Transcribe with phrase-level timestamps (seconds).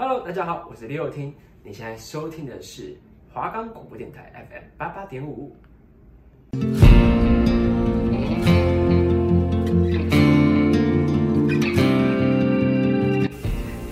[0.00, 1.34] Hello，大家好，我是李友听。
[1.64, 2.96] 你现在收听的是
[3.34, 5.56] 华冈广播电台 FM 八八点五。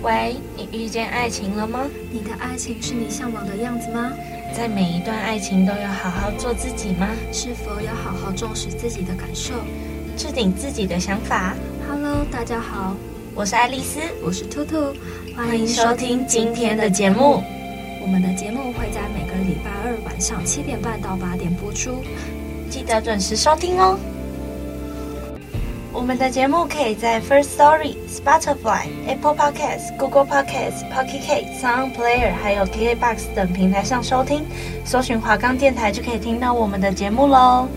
[0.01, 1.85] 喂，你遇见爱情了吗？
[2.09, 4.09] 你的爱情是你向往的样子吗？
[4.55, 7.09] 在每一段爱情都要好好做自己吗？
[7.33, 9.55] 是否要好好重视自己的感受，
[10.15, 11.53] 置顶自己的想法
[11.85, 12.95] ？Hello，大家好，
[13.35, 14.93] 我是爱丽丝，我是兔兔，
[15.37, 17.43] 欢迎收听今天的节目。
[18.01, 22.01] 我们的节目会在每个礼拜二晚上七点半到八点播出，
[22.71, 23.99] 记得准时收听哦。
[25.93, 34.43] 我们的节目可以在 First Story、Spotify、Apple Podcasts、Google Podcasts、Pocket Cast、Sound Player 还有 KKBox 等平台上收听，
[34.85, 37.67] 搜寻华冈电台就可以听到我们的节目喽。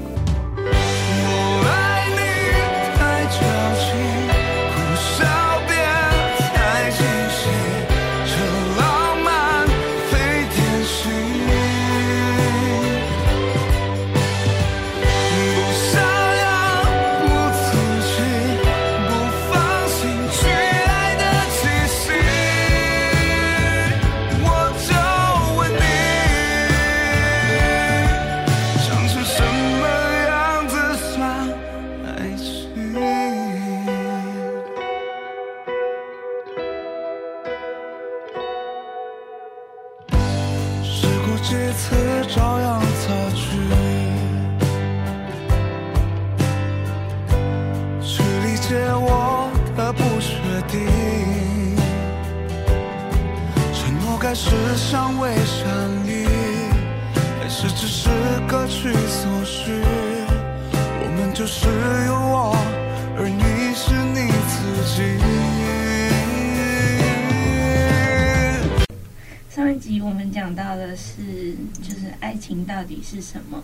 [69.48, 73.61] 上一集我们讲到的是，就是爱情到底是什么？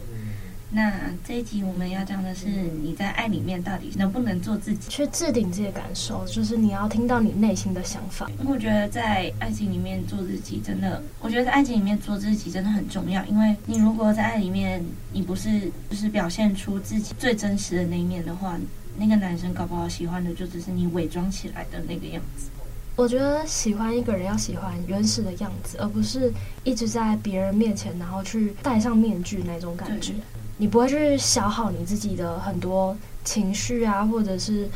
[0.68, 0.92] 那
[1.24, 8.28] 这一集我们要讲的是，你在爱里面到底能不能做自己，去置顶自己的感受，就是你要听到你内心的想法。
[8.44, 13.24] 我觉得在爱情里面做自己，真的，我觉得在爱情里面做自己真的很重要。
[13.26, 18.58] 因为你如果在爱里面，你不是就是表现出自己最真实的那一面的话，
[18.98, 22.50] 那个男生搞不好喜欢的就只是你伪装起来的那个样子。
[22.96, 26.32] 我觉得喜欢一个人要喜欢原始的样子，而不是
[26.64, 30.14] 一直在别人面前然后去戴上面具那种感觉。
[30.56, 34.68] 你不会去消耗你自己的很多情绪啊，或者是，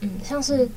[0.00, 0.68] 嗯，像是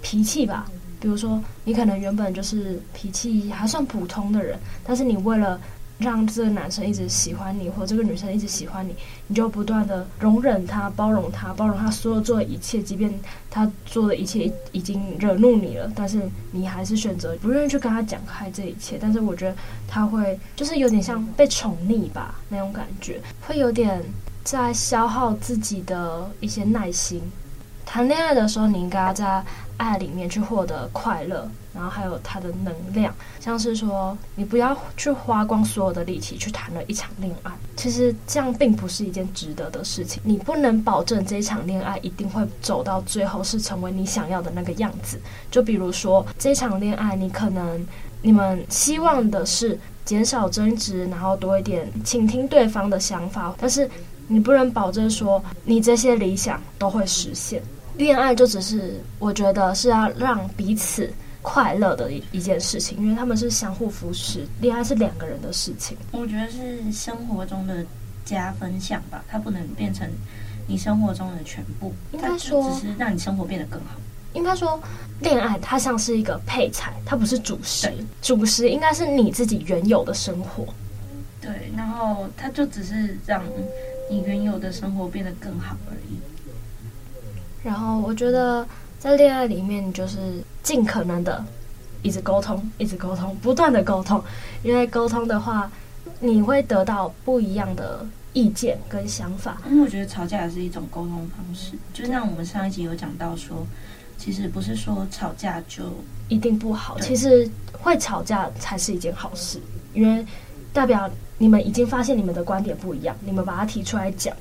[0.00, 0.70] 脾气吧。
[1.00, 5.60] 比如说，你可能原本就是脾气还算普通的人，但是你为了
[5.98, 8.94] 让这个男生一直喜欢你，或这个女生一直喜欢你，
[9.26, 13.12] 你就不断的容忍他、包容他、包容他所有做的一切，即便
[13.50, 16.22] 他做的一切已经惹怒你了，但是
[16.52, 18.96] 你还是选择不愿意去跟他讲开这一切。
[19.00, 19.56] 但是我觉得
[19.88, 24.02] 他会就是有点像被宠溺吧，那种感觉，会有点
[24.44, 27.20] 在消耗自己的一些耐心。
[27.88, 29.42] 谈恋爱的时候，你应该要在
[29.78, 31.48] 爱里面去获得快乐。
[31.72, 40.20] 然后还有它的能量，像是说，你不要去花光所有的力气去谈了一场恋爱，其实这样并不是一件值得的事情。
[40.24, 45.18] 你不能保证这场恋爱一定会走到最后是成为你想要的那个样子。
[45.50, 47.86] 就比如说这场恋爱，你可能
[48.20, 53.88] 你们希望的是减少争执，然后多一点倾听对方的想法，但是
[54.26, 57.62] 你不能保证说你这些理想都会实现。
[57.98, 61.12] 恋爱就只是我觉得是要让彼此。
[61.40, 65.96] 快乐的一一件事情，因为他们是相互扶持，恋爱是两个人的事情。
[66.10, 67.82] 我觉得是生活中的
[68.24, 70.06] 加分项吧，它不能变成
[70.66, 71.94] 你生活中的全部。
[72.12, 73.98] 应该说，只是让你生活变得更好。
[74.34, 74.78] 应该说，
[75.20, 77.90] 恋爱它像是一个配菜，它不是主食。
[78.20, 80.66] 主食应该是你自己原有的生活。
[81.40, 83.42] 对，然后它就只是让
[84.10, 86.18] 你原有的生活变得更好而已。
[87.62, 88.66] 然后我觉得。
[88.98, 91.44] 在恋爱里面，你就是尽可能的
[92.02, 94.20] 一直沟通，一直沟通，不断的沟通。
[94.64, 95.70] 因为沟通的话，
[96.18, 99.62] 你会得到不一样的意见跟想法。
[99.70, 101.78] 因为我觉得吵架也是一种沟通方式。
[101.94, 103.64] 就像我们上一集有讲到说，
[104.18, 105.84] 其实不是说吵架就
[106.28, 109.60] 一定不好，其实会吵架才是一件好事，
[109.94, 110.26] 因为
[110.72, 111.08] 代表
[111.38, 114.34] 你们已经发现你们的观点不一样，你们把它提出来讲，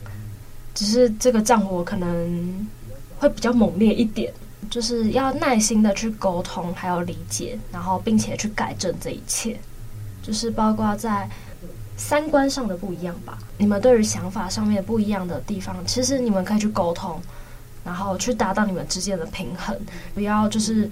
[0.74, 2.68] 只是这个战火可能
[3.18, 4.34] 会比较猛烈一点。
[4.70, 9.58] 就是要耐心的去沟通，还有理解，然后并且去改正这一切，
[10.22, 11.30] 就是包括在
[11.96, 13.38] 三观上的不一样吧。
[13.58, 17.18] 你们对于想法上面不一样的地方，其实你们可以去沟通，
[17.86, 19.74] 然后去达到你们之间的平衡，
[20.14, 20.90] 不要就是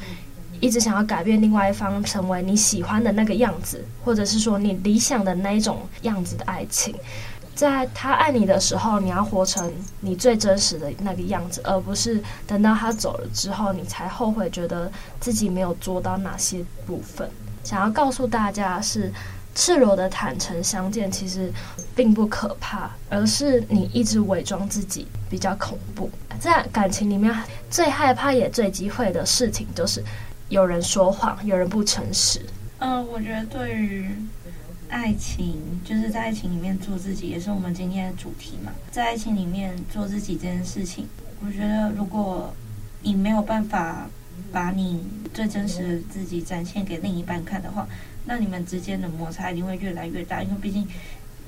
[0.62, 6.95] 一直想要改变另外一方成为你喜欢的那个样子，或者是说你理想的那一种样子的爱情。
[7.56, 9.72] 在他爱你的时候，你要活成
[10.02, 14.92] 你最真实的那个样子，而不是等到他走了之后，你才后悔，觉得
[15.22, 17.30] 自己没有做到哪些部分。
[17.63, 19.10] 想要告诉大家是，
[19.56, 21.50] 赤裸的坦诚相见其实
[21.96, 26.12] 并不可怕，而是你一直伪装自己比较恐怖。
[26.38, 27.34] 在感情里面，
[27.69, 30.04] 最害怕也最忌讳的事情就是
[30.50, 32.42] 有人说谎，有人不诚实。
[32.80, 34.13] 嗯，我觉得对于。
[34.90, 38.72] 爱情就是在爱情里面做自己，也是我们今天的主题嘛。
[38.92, 41.08] 在爱情里面做自己这件事情，
[41.46, 42.54] 我觉得如果
[43.02, 44.08] 你没有办法
[44.52, 45.04] 把你
[45.34, 47.88] 最真实的自己展现给另一半看的话，
[48.26, 50.88] 那你们之间的摩擦一定会越来越大，因为毕竟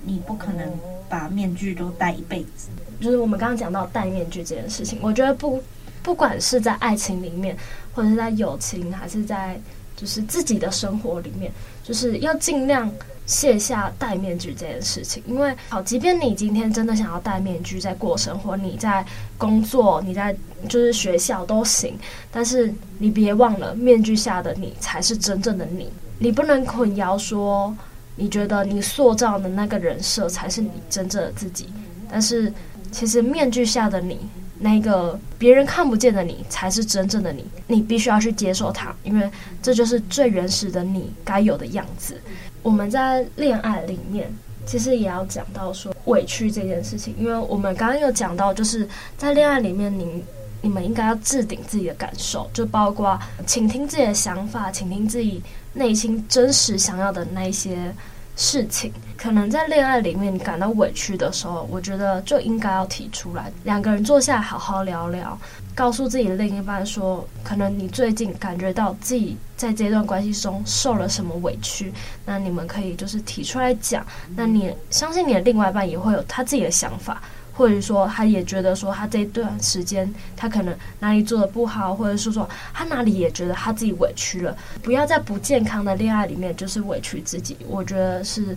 [0.03, 0.71] 你不可能
[1.09, 2.69] 把面具都戴一辈子。
[2.99, 5.61] 就是我们刚刚讲到戴面具这件事情，我觉得不
[6.03, 7.55] 不管是在爱情里面，
[7.93, 9.59] 或者是在友情，还是在
[9.95, 11.51] 就是自己的生活里面，
[11.87, 12.91] 就是要尽量。
[13.27, 19.05] 卸下戴面具这件事情，因为好，即便你今天真的想要戴面具在过生活，你在
[19.37, 20.33] 工作，你在
[20.69, 21.99] 就是学校都行，
[22.31, 25.91] 但是你别忘了，面具下的你才是真正的你。
[26.19, 27.75] 你不能混淆说，
[28.15, 31.67] 你觉得你塑造的那个人设才是你真正的自己，
[32.09, 32.49] 但是
[32.93, 34.21] 其实面具下的你，
[34.59, 37.45] 那个别人看不见的你，才是真正的你。
[37.67, 39.29] 你必须要去接受它，因为
[39.61, 42.19] 这就是最原始的你该有的样子。
[42.63, 44.29] 我们在恋爱里面，
[44.65, 48.87] 其实也要讲到说委屈这件事情，因为我们刚刚有讲到，就是
[49.17, 50.23] 在恋爱里面，你
[50.61, 55.41] 你们应该要置顶自己的感受，就包括倾听自己的想法，倾听自己
[55.73, 57.93] 内心真实想要的那一些
[58.37, 58.93] 事情。
[59.17, 65.37] 可能在恋爱里面你感到委屈的时候，我觉得就应该要提出来，两个人坐下来好好聊聊。
[65.73, 71.91] 告诉自己的另一半说，可能你最近感觉到自己在这段关系中受了什么委屈，
[72.25, 74.05] 那你们可以就是提出来讲。
[74.35, 77.21] 那你相信你的另外一半也会有他自己的想法，
[77.57, 84.55] 或者说他也觉得说他这段时间他可能哪里做的不好，或者是说他哪里也觉得他自己委屈了。
[84.83, 88.55] 不要在不健康的恋爱里面就是委屈自己，我觉得是。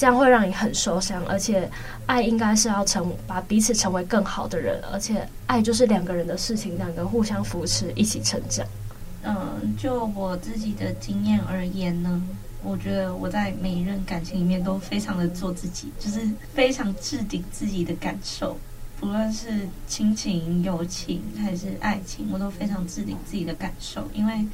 [0.00, 1.68] 这样会让你很受伤，而且
[2.06, 8.64] 爱应该是要成把彼此成为更好的人，而且爱就是两个人的事情，两个互相扶持，一起成长。
[9.24, 12.22] 嗯，就我自己的经验而言呢，
[12.62, 16.20] 我觉得我在每一任感情里面都非常的做自己，就是
[16.54, 18.56] 非常置顶自己的感受，
[18.98, 24.46] 不论是亲情、友情还是爱情，我都非常置顶自己的感受，因为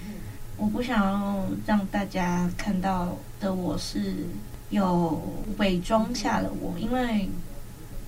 [0.56, 4.26] 我不想要让大家看到的我是。
[4.70, 5.22] 有
[5.58, 7.28] 伪装下了我，因为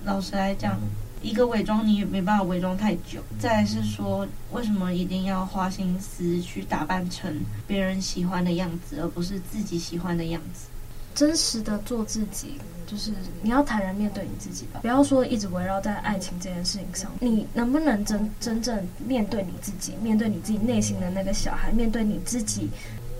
[0.03, 0.77] 老实来讲，
[1.21, 3.21] 一个伪装你也没办法伪装太久。
[3.39, 7.33] 再来是说，为什么一定要花心思去打扮成
[7.65, 10.67] 别人喜欢的样子，而不是自己喜欢的样子？
[11.15, 12.53] 真实的做自己，
[12.85, 13.11] 就是
[13.41, 17.11] 你要坦然面对你自己吧，不要说一直围绕在爱情这件事情上。
[17.19, 22.69] 你能不能真真正面对你自己，面对你自己内心的那个小孩，面对你自己？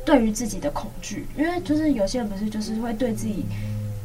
[0.05, 3.43] 对于自己的恐惧，因为就是有些人不是就是会对自己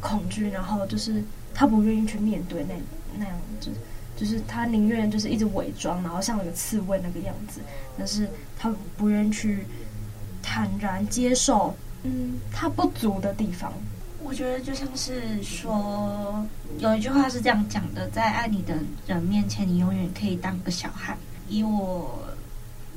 [0.01, 1.23] 恐惧，然后就是
[1.53, 2.73] 他不愿意去面对那
[3.17, 3.71] 那样子，
[4.15, 7.61] 就是他宁愿就是一直伪装，然后像那个刺猬那个样子，
[7.97, 9.65] 但是他不愿去
[10.41, 13.71] 坦然接受，嗯，他不足的地方。
[14.23, 16.45] 我觉得就像是说，
[16.79, 18.73] 有一句话是这样讲的，在爱你的
[19.05, 21.17] 人面前，你永远可以当个小孩。
[21.49, 22.23] 以我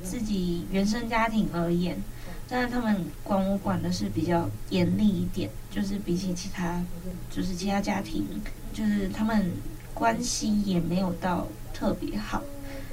[0.04, 2.00] 自己原生家庭而言。
[2.48, 6.80] 当然，他们管我管的是比较严厉一点，就是比起其他，
[7.28, 8.24] 就是其他家庭，
[8.72, 9.50] 就是他们
[9.96, 12.42] 关系也没有到特别好。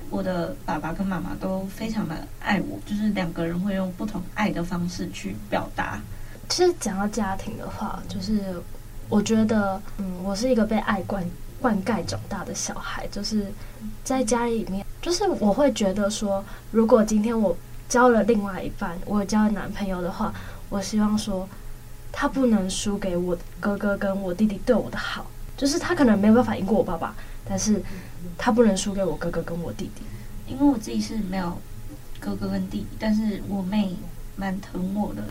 [0.09, 5.99] 我的爸爸跟妈妈都非常的爱我，就是两个人会用不同爱的方式去表达。
[6.47, 8.39] 其实讲到家庭的话，就是
[9.09, 11.23] 我觉得，嗯，我是一个被爱灌
[11.61, 13.47] 灌溉长大的小孩，就是
[14.03, 16.41] 在家里面，就是我会觉得说，
[16.71, 17.55] 如果今天我。
[17.89, 20.33] 交了另外一半，我交了男朋友的话，
[20.69, 21.47] 我希望说
[22.11, 27.15] 他不能输给我哥哥跟我弟弟对我的好，就是他可能没有办法赢过我爸爸，
[27.47, 27.81] 但是
[28.37, 30.03] 他不能输给我哥哥跟我弟弟，
[30.47, 31.59] 因为我自己是没有
[32.19, 33.95] 哥哥跟弟弟，但是我妹
[34.35, 35.23] 蛮疼我的，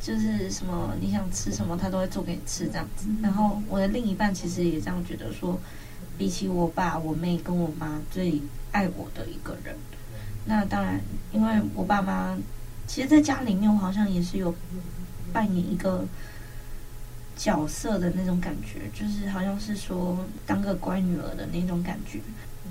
[0.00, 3.06] 就是什么你想吃什么，她都会做给你吃这样子。
[3.22, 5.58] 然后我的另一半其实也这样觉得说，
[6.16, 8.40] 比起我爸、我妹跟我妈，最
[8.72, 9.76] 爱我的一个人。
[10.46, 12.36] 那当然，因为我爸妈，
[12.86, 14.54] 其实，在家里面，我好像也是有
[15.32, 16.06] 扮演一个
[17.38, 22.18] 角色的那种感觉，就是好像是说当个乖女儿的那种感觉。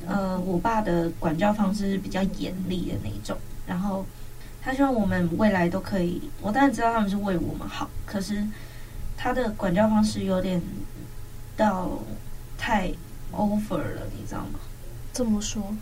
[0.06, 4.06] 呃，我爸的管教方式是比较严厉的那种，然后
[4.62, 6.22] 他希望我们未来都可以。
[6.42, 8.46] 我当然知道他们是为我们好，可是
[9.18, 10.62] 他的管教方式有点
[11.56, 12.00] 到
[12.58, 12.92] 太
[13.34, 14.60] over 了，你知道吗？
[15.12, 15.76] 这么说，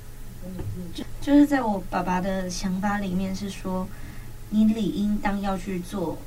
[0.94, 3.88] 就就是在我爸爸的想法里面是说，
[4.50, 6.18] 你理应当要去做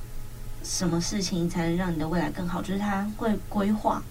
[0.69, 4.03] 什么事情才能让你的未来更好，就是他会规划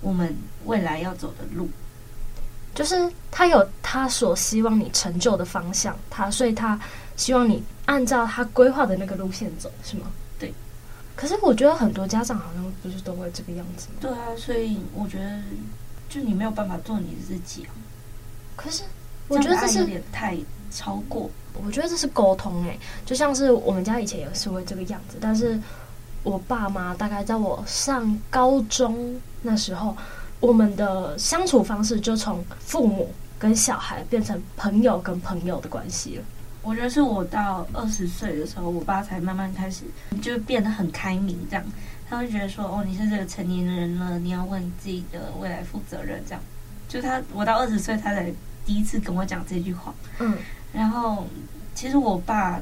[0.00, 1.68] 我们未来要走的路。
[2.74, 6.78] 就是他有他所希望你成就的方向，他所以他
[7.16, 10.10] 希望你按照他规划的那个路线走，是吗？
[10.38, 10.52] 对。
[11.14, 13.94] 可是我觉得很多家长好像不是都会这个样子吗？
[14.00, 15.40] 对啊，所以我觉得
[16.08, 17.70] 就你没有办法做你自己啊。
[18.56, 18.82] 可是
[19.28, 20.36] 我觉得这是有点太
[20.72, 21.30] 超过。
[21.64, 25.60] 我觉得这是沟通哎，就像是我们家以前也是会这个样子，但是
[26.22, 29.96] 我爸妈大概在我上高中那时候。
[30.40, 36.22] 我们的相处方式就从父母跟小孩变成朋友跟朋友的关系了。
[36.62, 39.84] 我觉得是我到二十岁的时候，我爸才慢慢开始
[40.22, 41.64] 就变得很开明，这样
[42.08, 46.42] 他会觉得说：“哦，你是这个成年人了，你要为你自己的未来负责任。”这样，
[46.88, 48.32] 就他我到二十岁，他才
[48.64, 49.92] 第一次跟我讲这句话。
[50.20, 50.38] 嗯，
[50.72, 51.26] 然后
[51.74, 52.58] 其实我爸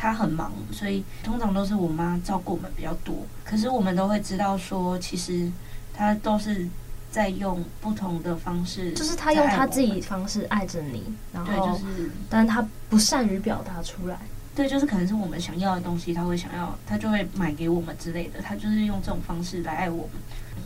[0.00, 3.14] 他很忙，所以通常都是我妈照顾我们比较多。
[3.44, 5.50] 可是我们都会知道说，其实
[5.92, 6.66] 他都是。
[7.12, 11.02] 在用不同的方式，就是他用他自己方式爱着你，
[11.32, 14.16] 然后，就是，但是他不善于表达出来。
[14.54, 18.40] 对，就是可能是我们想要的东西，他会想要，他就会买给我们之类的。
[18.40, 20.12] 他就是用这种方式来爱我们。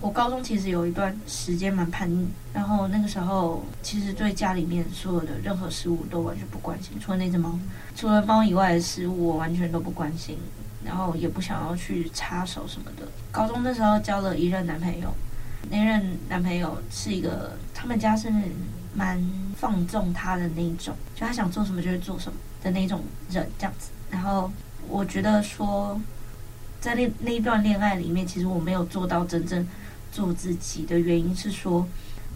[0.05, 7.59] 我高中其实有一段时间蛮叛逆，然后那个时候其实对家里面所有的任何事物都完全不关心，除了那只猫，
[7.97, 10.37] 除了猫以外的事物我完全都不关心，
[10.85, 13.09] 然后也不想要去插手什么的。
[13.33, 15.09] 高中那时候交了一任男朋友。
[15.71, 18.31] 那任男朋友是一个，他们家是
[18.95, 19.19] 蛮
[19.57, 23.89] 放纵他的那一种，就他想做什么就会做什么的那种人，这样子。
[24.11, 24.53] 然后
[24.87, 25.99] 我觉得说，
[26.79, 29.67] 在那那一段恋爱里面，其实我没有做到真正
[30.14, 31.85] 做自己的原因是说，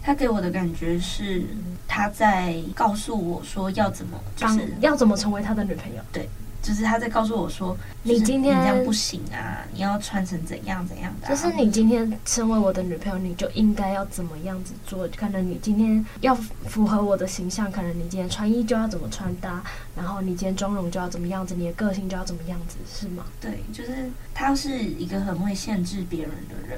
[0.03, 1.43] 他给我的感觉是
[1.87, 6.27] 他在告诉我说要怎么，就是要怎么成为他的女朋友，对。
[6.61, 11.29] 就是他在告诉我说，你今天你这样不行啊，你要穿成怎样怎样的。
[11.29, 15.07] 就是你今天成为我的女朋友，你就应该要怎么样子做？
[15.15, 19.63] 可能你今天要符合我的形象，可能你今天穿衣就要怎么穿搭，
[19.95, 23.23] 然后你今天妆容就要怎么样子，你的个性就要怎么样子，是吗？
[23.39, 26.77] 对，就是他是一个很会限制别人的人，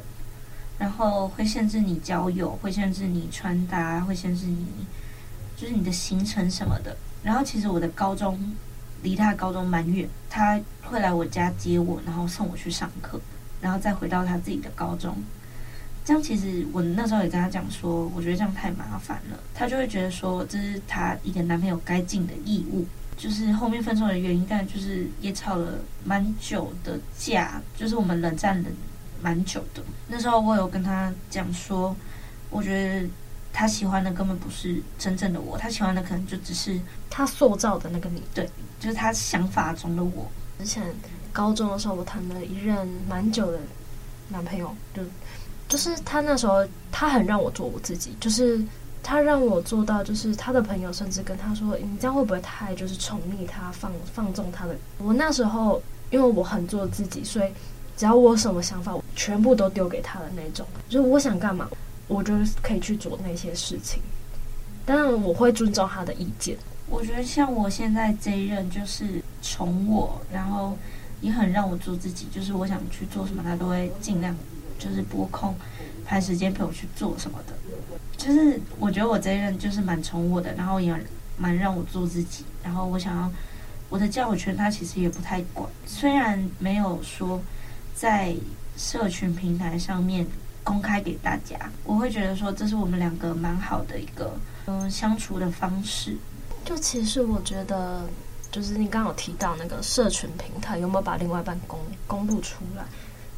[0.81, 4.65] 然后会限制你交友，会限制你穿搭，会限制你，
[5.55, 6.97] 就是你的行程什么的。
[7.21, 8.37] 然后其实我的高中。
[9.03, 13.19] 离他的高中蛮远，他会来我家接我，然后送我去上课，
[13.59, 15.17] 然后再回到他自己的高中。
[16.05, 19.39] 这样其实我那时候也跟他讲说，我觉得这样太麻烦了。
[19.55, 22.85] 他就会觉得说，这是他一个男朋友该尽的义务。
[23.17, 28.71] 就是后面分手的原因，但就是也吵了蛮久的架，就是我们冷战冷
[29.21, 29.81] 蛮久的。
[30.07, 31.95] 那时候我有跟他讲说，
[32.49, 33.07] 我觉得。
[33.53, 38.23] 他喜欢的根本不是真正的我，他喜欢的可能就只是他塑造的那个你。
[38.33, 38.49] 对，
[38.79, 40.25] 就是他想法中的我。
[40.57, 40.81] 之前
[41.33, 43.59] 高中的时候，我谈了一任蛮久的
[44.29, 45.03] 男朋友，就
[45.67, 48.63] 就是他那时候他很让我做我自己，就是
[49.03, 57.51] 他让我做到，就是他的朋友甚至跟他说：“你这样会不会太就是宠溺他，放放纵他的？”我那时候因为我很做自己，所以
[58.01, 61.69] 只要我什么想法，我全部都丢给他的那种，就是我想干嘛。
[62.07, 64.01] 我就可以去做那些事情，
[64.83, 66.57] 当然我会尊重他的意见。
[66.89, 70.75] 我觉得像我现在这一任就是宠我，然后
[71.21, 74.35] 也很让我做自己，就是我想去做什么，他都会尽量
[74.79, 75.55] 就是拨空
[76.03, 77.53] 排时间陪我去做什么的。
[78.17, 80.91] 就是我觉得我这一任就是蛮宠我的，然后也
[81.37, 82.43] 蛮让我做自己。
[82.63, 83.31] 然后我想要
[83.89, 87.39] 我的交友圈，他其实也不太管，虽然没有说
[88.01, 88.35] 在
[88.75, 90.25] 社群平台上面。
[90.63, 94.31] 公开给大家，我会觉得说这是我们两个蛮好的一个
[94.67, 96.15] 嗯相处的方式。
[96.63, 98.07] 就其实我觉得，
[98.51, 102.83] 就是你刚刚有提到那个社群平台有没有把另外一半公公布出来？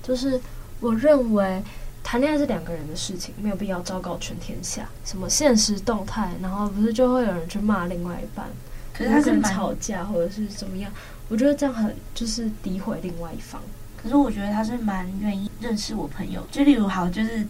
[0.04, 0.38] 就是
[0.82, 1.64] 我认为
[2.04, 4.86] 谈恋爱是两个人的事情，没有必要昭告全天下。
[5.06, 8.46] 什么现实动态，然后不是就会有人去骂另外一半，
[8.94, 10.92] 可是他是吵架或者是怎么样？
[11.30, 13.62] 我觉得这样很就是诋毁另外一方。
[14.04, 17.48] 可是我觉得他是蛮愿意认识我朋友，就例如好，就是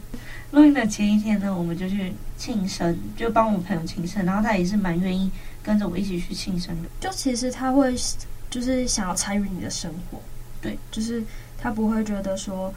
[0.51, 5.31] 录音的前一天呢，我们就去庆生，就帮我朋友庆生，然后他也是蛮愿意
[5.63, 6.89] 跟着我一起去庆生的。
[6.99, 7.95] 就其实他会
[8.51, 10.21] 就是想要参与你的生活，
[10.61, 11.23] 对，就是
[11.57, 12.71] 他不会觉得说，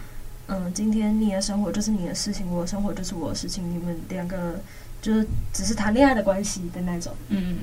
[0.47, 4.59] 嗯，今天你的生活就是你的事情，我的生活就是我的事情，你们两个
[5.02, 7.12] 就是只是谈恋爱的关系的那种。
[7.28, 7.59] 嗯，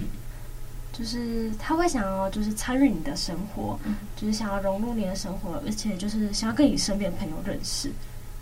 [0.93, 7.91] 就是他会想要就是参与你的生活，嗯，就是想要融入你的生活，而且就是想要跟你身边朋友认识，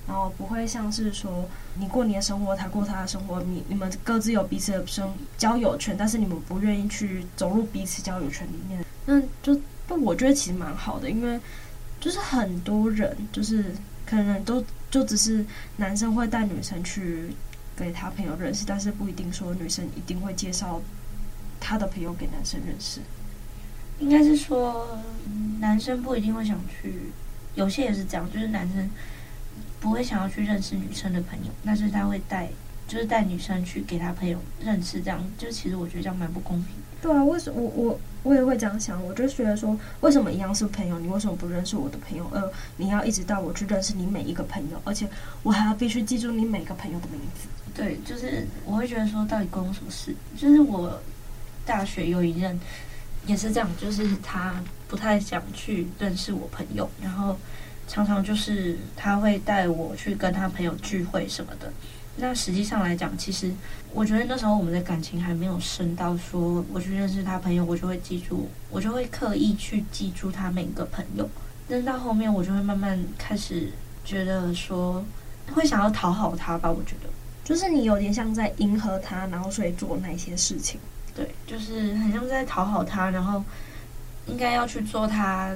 [0.05, 11.39] 然后不会像是说你过你的生活，他过他的生活，你你们各自有彼此的生交友圈，但是你们不愿意去走入彼此交友圈里面，那就那我觉得其实蛮好的，因为
[12.01, 13.74] 就是很多人就是
[14.05, 15.46] 可能都就只是
[15.77, 17.34] 男生会带女生去
[17.77, 20.81] 给他朋友认识，但是不一定说女生一定会介绍。
[21.62, 23.00] 他的朋友给男生认识，
[24.00, 25.00] 应该是说
[25.60, 27.12] 男生不一定会想去，
[27.53, 28.89] 有些也是这样，就是男生
[29.80, 32.50] 不会想要去认识女生的朋友，但是他会带，
[32.88, 36.74] 就是带女生去给他朋友认识，这样就其实我觉得这样蛮不公平。
[37.01, 39.01] 对啊，为什么我我我也会这样想？
[39.06, 42.27] 我就觉得说，为什么一样是朋友，你为什么不认识我的朋友？
[42.32, 45.08] 呃，你要一直带我去认识你每一个朋友，而且
[45.44, 47.48] 我还要必须记住你每个朋友的名字。
[47.74, 50.15] 对，就是我会觉得说，到底关我什么事？
[50.36, 51.00] 就是我。
[51.72, 52.60] 大学有一任
[53.25, 57.38] 也是这样，就是他不太想去认识我朋友，然后
[57.88, 61.72] 常常就是他会带我去跟他朋友聚会什么的。
[62.18, 63.50] 那实际上来讲，其实
[63.94, 71.30] 我觉得那时候我们的感情还没有深到说我去认识他朋友，我就会记住，我就会刻意去记住他每一个朋友。
[71.70, 73.72] 但到后面，我就会慢慢开始
[74.04, 75.01] 觉得说，
[75.54, 76.70] 会想要讨好他吧。
[76.70, 77.10] 我觉得
[77.46, 80.78] 就是你有点像在迎合他，然后所以做那些事情。
[81.15, 83.44] 对，就是很像在讨好他，然后
[84.27, 85.56] 应该要去做他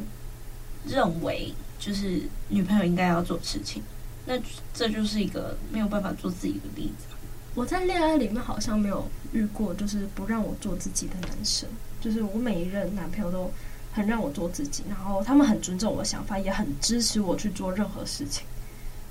[0.85, 3.81] 认为就是女朋友应该要做的事情，
[4.25, 4.33] 那
[4.73, 7.05] 这就是一个没有办法做自己的例子。
[7.53, 11.69] 我在恋爱里面好像没有遇过，就是不让我做自己的男生，
[12.01, 13.49] 就是我每一任男朋友都
[13.93, 18.45] 很让我做自己，然后他们很尊重我的想法，也很支持我去做任何事情。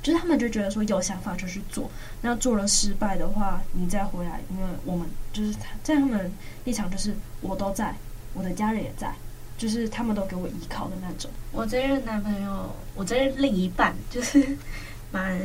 [0.05, 6.31] 就是他们就觉得说有想法就去做，那做了失败的话，你再回来，因为我们就是在他们
[6.65, 7.97] 立场就是我都在，
[8.35, 9.15] 我的家人也在，
[9.57, 11.31] 就是他们都给我依靠的那种。
[11.53, 14.47] 我这任男朋友，我这任另一半就是
[15.11, 15.41] 蛮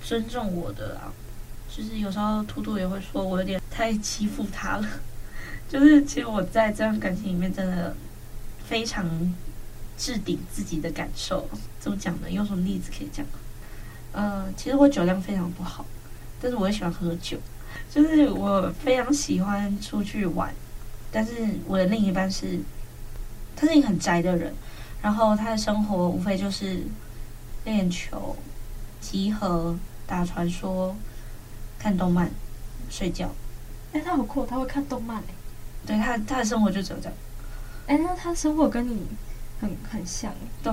[0.00, 1.10] 尊重我的啊，
[1.68, 4.86] 就是有时候兔兔也会说我有点太欺负他了，
[5.68, 7.92] 就是其实我在这段感情里面真的
[8.64, 9.34] 非常
[9.98, 11.48] 置顶自己的感受，
[11.80, 12.30] 怎么讲呢？
[12.30, 13.26] 有什么例子可以讲？
[14.14, 15.84] 嗯，其实我酒量非常不好，
[16.40, 17.36] 但是我也喜欢喝酒。
[17.90, 20.52] 就是我非常喜欢出去玩，
[21.10, 21.32] 但是
[21.66, 22.60] 我的另一半是，
[23.56, 24.52] 他是一个很宅的人，
[25.02, 26.82] 然后他的生活无非就是
[27.64, 28.36] 练球、
[29.00, 30.94] 集合、打传说、
[31.78, 32.30] 看动漫、
[32.88, 33.30] 睡觉。
[33.92, 35.34] 哎，他好酷，他会看动漫哎。
[35.86, 37.14] 对，他，他的生活就只有这样。
[37.86, 39.02] 哎，那他生活跟你
[39.60, 40.72] 很很像，对，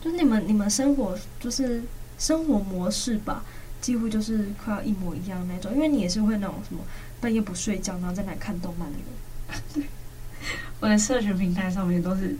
[0.00, 1.82] 就你们你们生活就是。
[2.20, 3.42] 生活模式吧，
[3.80, 5.74] 几乎就是快要一模一样那种。
[5.74, 6.80] 因为你也是会那种什么
[7.20, 9.62] 半夜不睡觉，然后在那看动漫的人。
[9.74, 9.82] 对，
[10.78, 12.36] 我的社群平台上面都是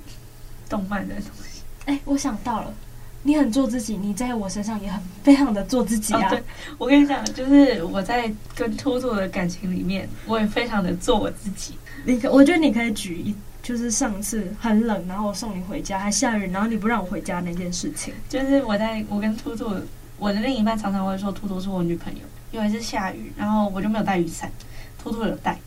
[0.69, 1.63] 动漫的东西。
[1.87, 2.75] 哎，我想到了，
[3.23, 6.29] 你很做自己，你在我身上也很非常的做自己啊。
[6.29, 6.43] 哦、对，
[6.79, 11.75] 我跟你讲，就是我在跟兔兔的感情里面，我也非常的做我自己。
[12.05, 13.35] 你可，我觉得你可以举一。
[13.63, 18.13] 就是上次很冷，然后我送你回家，还下雨，然后你不让我回家那件事情。
[18.29, 19.75] 就是我在我跟兔兔，
[20.19, 22.21] 我的另一半常常会说兔兔是我女朋友，
[22.53, 24.51] 因为是下雨，然后我就没有带雨伞，
[24.99, 25.59] 兔兔有带，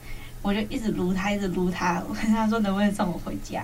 [0.41, 3.63] 我就一直撸他，一直撸他，我跟他说能不能送我回家。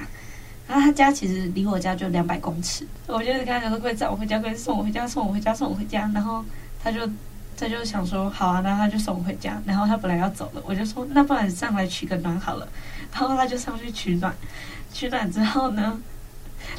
[0.67, 6.01] 然 后他家其实离我家就两百公尺，我就是跟他讲说可以载我回家，可以送我回家，送我回家，送我回家。
[6.13, 6.45] 然后
[6.83, 6.99] 他就
[7.57, 9.59] 他就想说好啊，然后他就送我回家。
[9.65, 12.67] 然后他本来要走了，我就说那不然上来取个暖好了。
[13.11, 14.33] 然后他就上去取暖，
[14.93, 15.99] 取暖之后呢，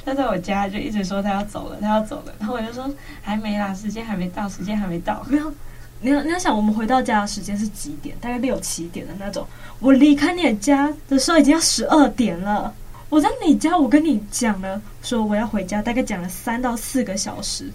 [0.04, 2.32] 他在我家就一直说他要走了，他要走了。
[2.38, 2.90] 然后我就说
[3.22, 5.24] 还没啦，时间还没到，时间还没到。
[5.28, 5.52] 没有，
[6.00, 8.16] 你要你要想，我们回到家的时间是几点？
[8.20, 9.46] 大概六七点的那种。
[9.80, 12.72] 我离开你的家的时候已经要十二点了。
[13.08, 17.70] 我在你家，我跟你讲了，说我要回家，大概讲了三到四个小时。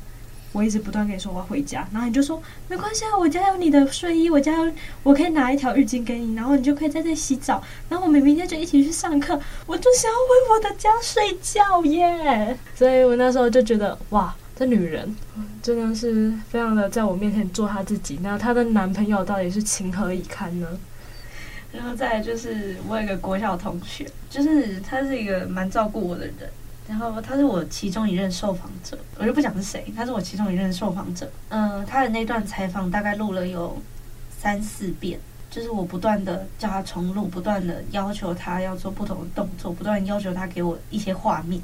[0.56, 4.72] 我一直不断跟你说我要回家，然后你就说没关系啊，我家有你的睡衣，我家有，
[5.04, 9.38] 我可以拿一条浴巾给你，然后你就可以在这洗澡，然后我们明天就一起去上课。
[9.66, 15.14] 我就想要回我的家睡觉耶，所以我那时候就觉得哇，这女人
[15.62, 18.20] 真的是非常的在我面前做她自己。
[18.24, 20.68] 那她的男朋友到底是情何以堪呢？
[21.74, 26.36] 然后再来就是我有一个国小同学，就是他是一个蛮照顾我的人。
[26.88, 31.32] 然后他是我其中一任受访者，我就不讲是谁，他是我其中一任受访者。
[31.50, 33.82] 嗯、他的那段采访大概录了有
[34.38, 35.20] 三四遍，
[35.50, 41.62] 就是我不断的叫他重录，不断的要求他要做不同的动作，不断要求他给我一些画面。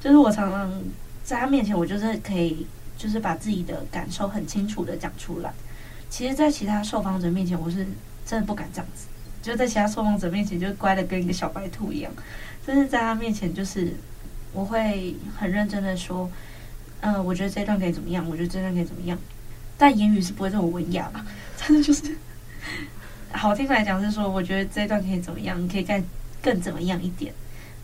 [0.00, 0.82] 就是我常常
[1.22, 2.66] 在他面前，我就是可以，
[2.96, 5.52] 就是把自己的感受很清楚的讲出来。
[6.10, 7.86] 其实，在其他受访者面前，我是
[8.24, 9.06] 真的不敢这样子。
[9.40, 12.12] 就在其他受访者面前就乖的跟一个小白兔一样，
[12.66, 13.94] 但是在他面前就是
[14.52, 16.30] 我会很认真的说，
[17.00, 19.18] 嗯、我觉得这段可以怎么样，我觉得这段可以怎么样，
[19.76, 21.24] 但言语是不会这么文雅吧，
[21.56, 22.16] 真的就是
[23.32, 26.02] 好听来讲是说，我觉得这段可以怎么样，你可以再
[26.42, 27.32] 更怎么样一点。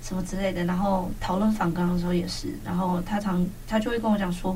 [0.07, 4.55] 什么之类的，然后讨论访纲的时候也是，然后他常他就会跟我讲说，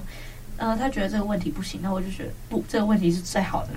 [0.59, 3.71] 呃，他觉得这个问题不行，那我就觉得不，这个问题是最好的。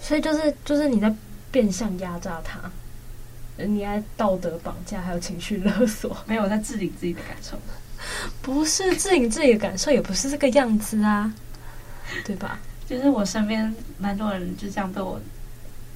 [0.00, 1.14] 所以就是就是你在
[1.50, 2.58] 变相压榨他，
[3.66, 7.58] 你爱道德绑架，还有情绪勒索， 没有在置顶自己的感受，
[8.40, 11.32] 不是置顶自己的感受，也不是这个样子啊，
[12.24, 12.58] 对吧？
[12.88, 15.20] 就是我身边蛮多人就这样被我，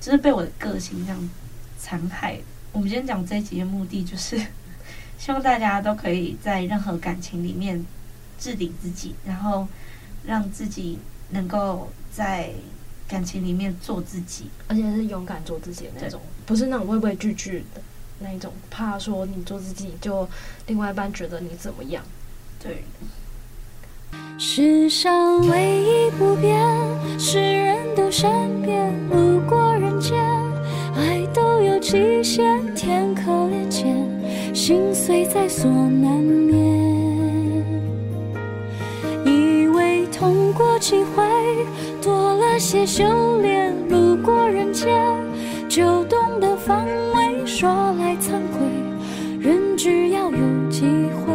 [0.01, 1.31] 就是被我的个性这样
[1.79, 2.38] 残害。
[2.72, 4.40] 我们今天讲这一集的目的就是。
[5.18, 7.87] 希望大家都可以在任何感情里面
[8.40, 9.68] 置顶自己，然后
[10.27, 10.98] 让自己
[11.31, 12.51] 能够在
[13.07, 17.81] 感情里面做自己，而且是勇敢做自己的那种，不是那种畏畏惧惧的
[18.20, 20.28] 那一种，怕说你做自己就
[20.66, 22.02] 另外一半觉得你怎么样。
[22.59, 22.85] 对。
[24.38, 26.59] 世上唯一不变，
[27.18, 28.31] 是人都善
[28.62, 30.18] 变，路过人间，
[30.94, 34.55] 爱都有极限，天可怜见。
[34.55, 37.64] 心碎在所难免，
[39.24, 41.24] 以为痛过几回，
[42.02, 43.72] 多了些修炼。
[43.88, 44.90] 路过人间，
[45.74, 47.46] 就懂得防卫。
[47.46, 48.61] 说来惭愧，
[49.40, 50.82] 人只要有机
[51.14, 51.32] 会，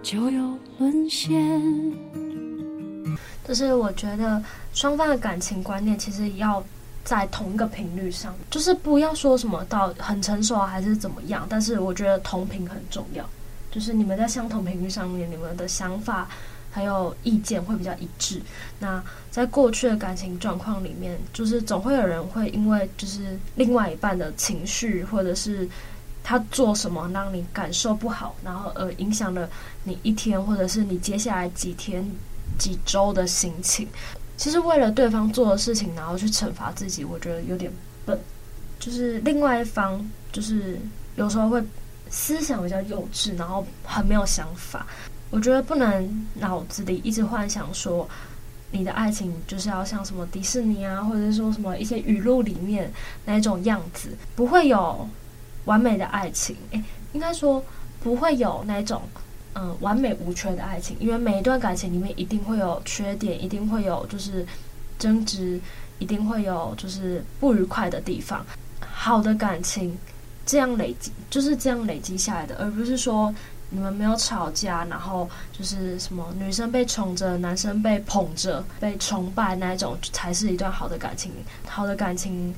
[0.00, 1.36] 就有沦陷。
[3.44, 4.40] 就是我觉得
[4.72, 6.62] 双方的感情观念其实要。
[7.04, 13.24] 在同一个频率上，就是不要说什么到很成熟还是怎么样，但是我觉得同频很重要，
[13.70, 16.28] 就是你们在相同频率上面，你们的想法
[16.78, 18.40] 还有意见会比较一致。
[18.78, 25.68] 那在过去的感情状况里面，就是总会有人会因为就是另外一半的情绪，或者是
[26.22, 29.50] 他做什么让你感受不好，然后而影响了
[29.82, 32.08] 你一天，或者是你接下来几天、
[32.56, 33.88] 几周的心情。
[34.36, 37.72] 其实为了对方做的事情，然后去惩罚自己，我觉得有点
[38.06, 38.16] 笨。
[38.78, 40.78] 就是另外一方，就是
[41.16, 41.60] 有时候会
[42.08, 44.86] 思想比较幼稚，然后很没有想法。
[45.30, 48.08] 我觉得不能脑子里一直幻想说，
[48.70, 52.92] 你的爱情就是要像什么迪士尼啊，或者是说什么一些语录里面
[53.24, 55.08] 那种样子，不会有
[55.64, 56.56] 完美的爱情。
[56.70, 57.62] 诶，应该说
[58.02, 59.02] 不会有那种。
[59.54, 64.46] 嗯，完美无缺的爱情，因为每一段感情里面一定会有缺点，一定会有就是
[65.00, 65.60] 争执，
[65.98, 68.44] 一定会有就是不愉快的地方。
[68.80, 69.98] 好的感情
[70.46, 73.34] 这样累积，就是这样累积下来的，而不是说
[73.70, 81.32] 你们没有吵架，然后就是什么女生被宠着，男生被捧着，被崇拜那一种才是一段好的感情。
[81.66, 82.54] 好的感情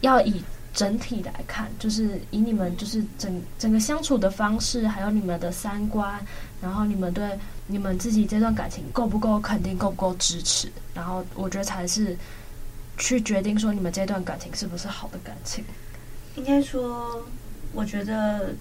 [0.00, 0.42] 要以。
[0.74, 6.24] 整体来看，就是以你们就是整整个相处的方式，还有你们的三观，
[6.60, 12.16] 然后你们对你们自己这段感情够不够肯定，够不够支持，然后我觉得才是
[12.96, 15.64] 去决定说你们这段感情是不是好的感情。
[16.36, 17.26] 应该说，
[17.72, 18.54] 我觉得，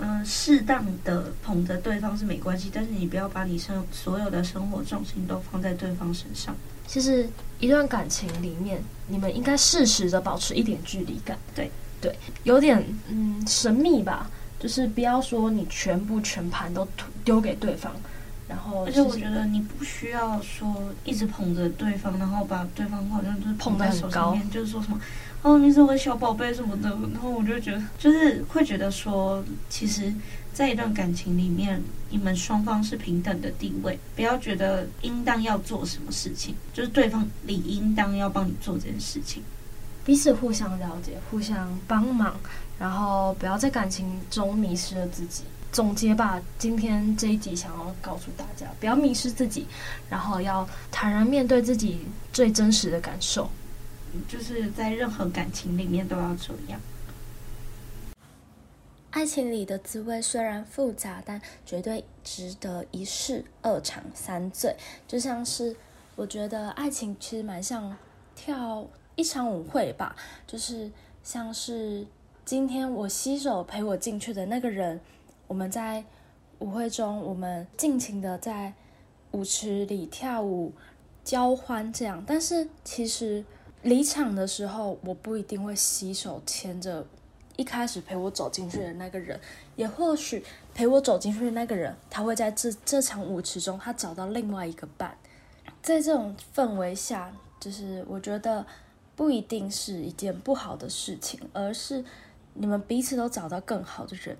[0.00, 6.54] 嗯、呃，适当的捧着对方是没关系，但是你不要把你生所有的生活重心都放在对方身上。
[6.86, 7.28] 其实
[7.60, 11.38] 一段感情里面，你们应该适时的保持一点距离感。
[11.54, 16.86] 对对，有点嗯神秘吧，就是不要说你全部全盘都
[17.24, 17.90] 丢给对方，
[18.46, 18.84] 然后。
[18.84, 25.00] 而且我觉得你不需要说一直捧着对方，然后把对方好像就是捧在手上面，就是说什么
[25.44, 30.12] 哦你是我的小宝贝什么的，然后我就觉得就是会觉得说其实。
[30.54, 39.42] 在一段感情里面，你们双方是平等的地位，不要觉得应当要做什么事情，就是对方理应当要帮你做这件事情，
[40.04, 42.36] 彼此互相了解，互相帮忙，
[42.78, 45.42] 然后不要在感情中迷失了自己。
[45.72, 49.66] 总结吧，今天这一集想要告诉大家，不要迷失自己，
[50.08, 51.98] 然后要坦然面对自己
[52.32, 53.50] 最真实的感受，
[54.28, 56.80] 就是在任何感情里面都要这样。
[59.10, 64.76] 爱情里的滋味虽然复杂，但绝对值得一试，二尝三醉。
[65.06, 65.76] 就像是
[66.16, 67.96] 我觉得爱情其实蛮像
[68.34, 70.16] 跳一场舞会吧，
[70.48, 70.90] 就是
[71.22, 72.04] 像是
[72.44, 75.00] 今天我携手陪我进去的那个人，
[75.46, 76.04] 我们在
[76.58, 78.72] 舞会中，我们尽情的在
[79.30, 80.72] 舞池里跳舞
[81.22, 82.20] 交欢这样。
[82.26, 83.44] 但是其实
[83.84, 87.06] 离场的时候，我不一定会携手牵着。
[87.56, 89.38] 一开始陪我走进去的那个人，
[89.76, 90.44] 也或许
[90.74, 95.16] 陪我走进去的那个人，他会在这这场舞池中，他找到另外一个伴。
[95.80, 98.66] 在这种氛围下，就是我觉得
[99.14, 102.04] 不一定是一件不好的事情，而是
[102.54, 104.36] 你们彼此都找到更好的人。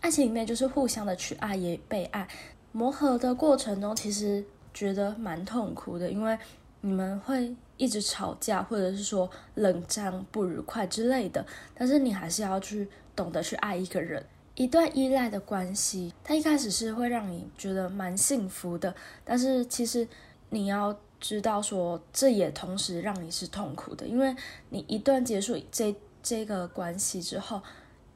[0.00, 2.26] 爱情里面就是互相的去爱也被爱，
[2.72, 6.38] 磨合的过程中其实觉得蛮痛苦的，因为
[6.80, 11.44] 你们会一直吵架，或者是说冷战不愉快之类的。
[11.74, 14.22] 但是你还是要去懂得去爱一个人。
[14.54, 20.06] 一段依赖的关系，它一开始是会让你觉得蛮幸福的，但是其实
[20.50, 24.36] 你要知道说，这也同时让你是痛苦的，因为
[24.68, 27.62] 你一段结束这这个关系之后。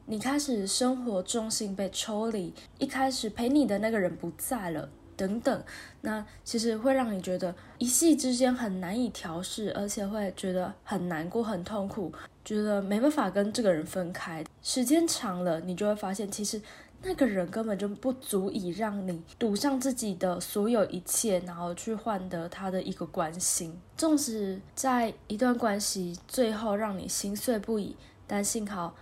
[0.07, 5.63] 你开始生活重心被抽离，一开始陪你的那个人不在了，等等，
[6.01, 12.11] 那其实会让你觉得一夕之间很难以调试，而且会觉得很难过、很痛苦，
[12.43, 14.43] 觉得没办法跟这个人分开。
[14.61, 16.61] 时间长了，你就会发现，其实
[17.01, 23.79] 那个人根本就不足以让你赌上自己的所有一切，然后去换得他的一个关心。
[23.95, 27.95] 纵使在一段关系最后让你心碎不已，
[28.27, 28.95] 但幸好。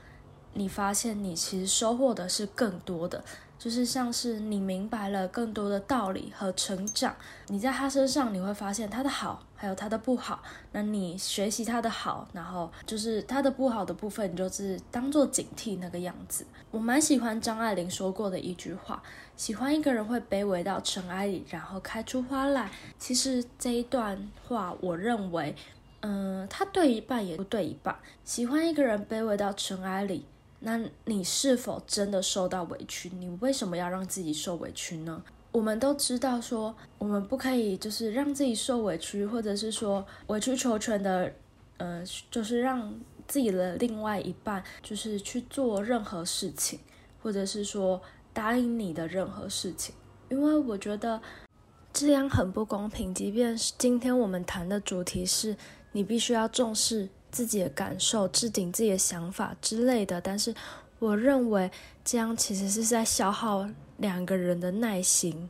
[0.54, 3.24] 你发现你其实收获的是更多的，
[3.58, 7.16] 就是像是你明白了更多的道理和成长。
[7.48, 10.44] 你在他身上你会发现他的好，还有他的不好。
[10.72, 16.46] 那你学习他的好，然后就是他的不好的部分，你就是当做警惕那个样子。
[16.72, 19.02] 我蛮喜欢张爱玲说过的一句话：
[19.36, 22.70] 喜欢一个人会卑微到尘埃里，然后开出花来。
[22.98, 25.56] 其实这一段话，我认为，
[26.02, 27.96] 嗯、他对一半也不对一半。
[28.24, 30.26] 喜欢一个人卑微到尘埃里。
[30.66, 33.10] 那你是否真的受到委屈？
[33.10, 35.22] 你为什么要让自己受委屈呢？
[35.52, 41.32] 我们都知道说，我们不可以就是让自己受委屈，或者是说委曲求全的，
[41.78, 42.98] 呃，就是让
[43.28, 46.80] 自己的另外一半就是去做任何事情，
[47.22, 49.94] 或者是说答应你的任何事情，
[50.30, 51.22] 因为我觉得
[51.92, 53.14] 这样很不公平。
[53.14, 55.58] 即便是今天我们谈的主题是
[55.92, 57.10] 你必须要重视。
[57.34, 60.54] 自己的感受，置顶自己的想法之类的，但是
[61.00, 61.70] 我认为
[62.06, 63.68] 这样其实是在消耗
[63.98, 65.50] 两个人的耐心。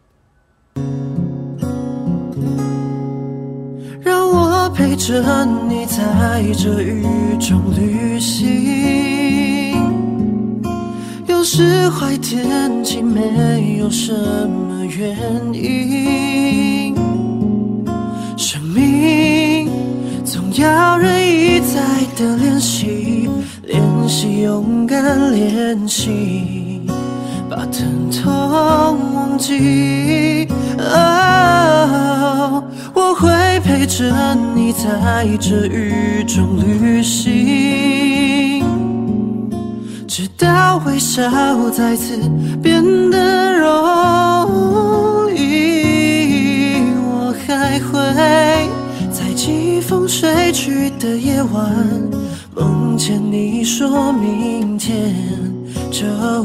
[4.01, 7.03] 让我陪着你在这雨
[7.37, 9.75] 中旅行，
[11.27, 14.13] 有时坏天气没有什
[14.49, 16.95] 么原因，
[18.37, 19.42] 生命
[20.33, 21.77] 总要人一再
[22.17, 23.29] 的练习，
[23.67, 26.81] 练习勇敢，练习
[27.47, 30.47] 把疼痛忘记。
[30.79, 32.63] 哦，
[32.95, 34.11] 我会陪着
[34.55, 38.65] 你在这雨中旅行，
[40.07, 41.29] 直到微笑
[41.69, 42.17] 再次
[42.59, 43.69] 变得容
[50.13, 51.73] 睡去的夜晚，
[52.55, 55.11] 梦见你说明天
[55.89, 56.43] 就要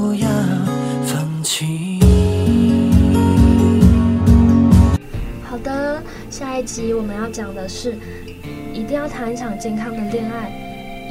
[1.04, 2.00] 放弃。
[5.42, 7.98] 好的，下一集我们要讲的是，
[8.72, 10.50] 一定要谈一场健康的恋爱，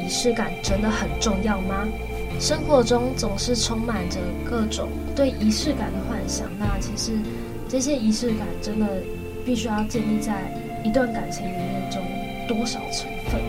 [0.04, 1.86] 仪式感真的很重要吗？
[2.40, 7.12] 生活中总是充满着各种对仪式感的幻想，那其实
[7.68, 8.86] 这些仪式感真的
[9.46, 10.52] 必须要建立在
[10.84, 11.88] 一段感情里面。
[11.88, 12.02] 中
[12.48, 13.40] 多少成分？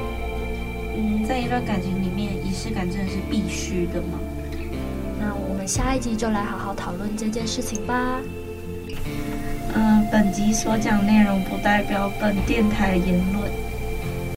[0.96, 4.20] 嗯，在一段感情里面，仪式感真的是必须的吗？
[5.20, 8.20] 那我们下一集就来好好讨论这件事情吧。
[9.74, 13.49] 嗯，本集所讲内容不代表本电台言论，